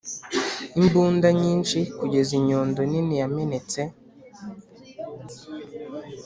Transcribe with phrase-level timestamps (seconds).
[0.79, 3.79] imbunda nyinshi kugeza inyundo nini yamenetse